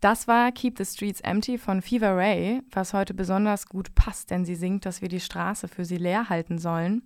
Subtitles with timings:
[0.00, 4.46] Das war Keep the Streets Empty von Fever Ray, was heute besonders gut passt, denn
[4.46, 7.02] sie singt, dass wir die Straße für sie leer halten sollen.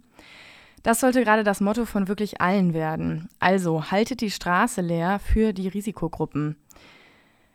[0.85, 3.29] Das sollte gerade das Motto von wirklich allen werden.
[3.41, 6.57] Also haltet die Straße leer für die Risikogruppen.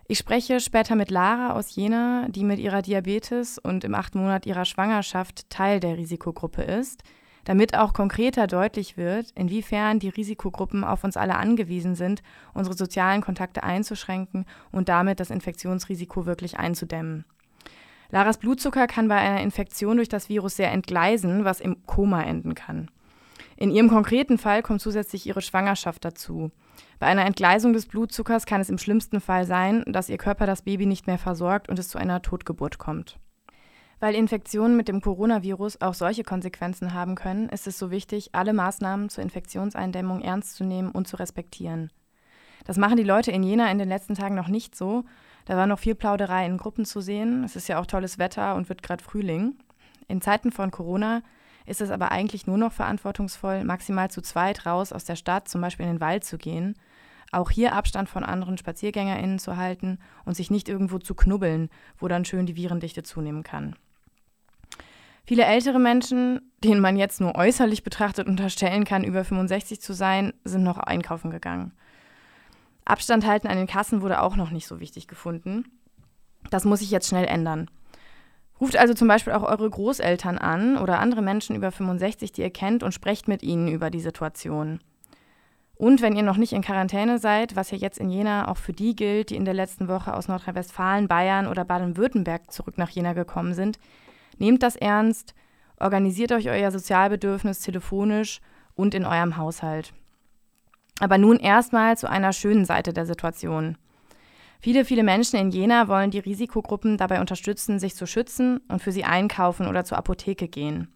[0.07, 4.45] Ich spreche später mit Lara aus Jena, die mit ihrer Diabetes und im achten Monat
[4.45, 7.03] ihrer Schwangerschaft Teil der Risikogruppe ist,
[7.43, 12.21] damit auch konkreter deutlich wird, inwiefern die Risikogruppen auf uns alle angewiesen sind,
[12.53, 17.25] unsere sozialen Kontakte einzuschränken und damit das Infektionsrisiko wirklich einzudämmen.
[18.11, 22.55] Laras Blutzucker kann bei einer Infektion durch das Virus sehr entgleisen, was im Koma enden
[22.55, 22.89] kann.
[23.55, 26.49] In ihrem konkreten Fall kommt zusätzlich ihre Schwangerschaft dazu.
[26.97, 30.61] Bei einer Entgleisung des Blutzuckers kann es im schlimmsten Fall sein, dass ihr Körper das
[30.61, 33.19] Baby nicht mehr versorgt und es zu einer Totgeburt kommt.
[33.99, 38.53] Weil Infektionen mit dem Coronavirus auch solche Konsequenzen haben können, ist es so wichtig, alle
[38.53, 41.91] Maßnahmen zur Infektionseindämmung ernst zu nehmen und zu respektieren.
[42.65, 45.03] Das machen die Leute in Jena in den letzten Tagen noch nicht so.
[45.45, 47.43] Da war noch viel Plauderei in Gruppen zu sehen.
[47.43, 49.55] Es ist ja auch tolles Wetter und wird gerade Frühling.
[50.07, 51.21] In Zeiten von Corona
[51.65, 55.61] ist es aber eigentlich nur noch verantwortungsvoll, maximal zu zweit raus aus der Stadt, zum
[55.61, 56.75] Beispiel in den Wald zu gehen,
[57.31, 62.07] auch hier Abstand von anderen SpaziergängerInnen zu halten und sich nicht irgendwo zu knubbeln, wo
[62.07, 63.75] dann schön die Virendichte zunehmen kann.
[65.29, 70.33] Viele ältere Menschen, denen man jetzt nur äußerlich betrachtet unterstellen kann, über 65 zu sein,
[70.43, 71.71] sind noch einkaufen gegangen.
[72.83, 75.65] Abstand halten an den Kassen wurde auch noch nicht so wichtig gefunden.
[76.49, 77.69] Das muss sich jetzt schnell ändern.
[78.59, 82.49] Ruft also zum Beispiel auch eure Großeltern an oder andere Menschen über 65, die ihr
[82.49, 84.79] kennt, und sprecht mit ihnen über die Situation.
[85.75, 88.73] Und wenn ihr noch nicht in Quarantäne seid, was ja jetzt in Jena auch für
[88.73, 93.13] die gilt, die in der letzten Woche aus Nordrhein-Westfalen, Bayern oder Baden-Württemberg zurück nach Jena
[93.13, 93.77] gekommen sind,
[94.39, 95.33] nehmt das ernst,
[95.79, 98.41] organisiert euch euer Sozialbedürfnis telefonisch
[98.75, 99.93] und in eurem Haushalt.
[100.99, 103.77] Aber nun erstmal zu einer schönen Seite der Situation.
[104.61, 108.91] Viele, viele Menschen in Jena wollen die Risikogruppen dabei unterstützen, sich zu schützen und für
[108.91, 110.89] sie einkaufen oder zur Apotheke gehen.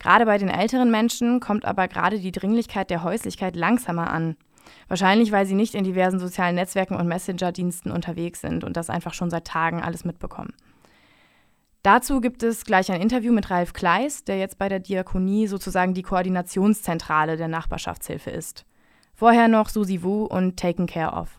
[0.00, 4.36] Gerade bei den älteren Menschen kommt aber gerade die Dringlichkeit der Häuslichkeit langsamer an.
[4.88, 9.14] Wahrscheinlich, weil sie nicht in diversen sozialen Netzwerken und Messenger-Diensten unterwegs sind und das einfach
[9.14, 10.52] schon seit Tagen alles mitbekommen.
[11.84, 15.92] Dazu gibt es gleich ein Interview mit Ralf Kleis, der jetzt bei der Diakonie sozusagen
[15.92, 18.64] die Koordinationszentrale der Nachbarschaftshilfe ist.
[19.12, 21.38] Vorher noch Susi Wu und Taken Care of.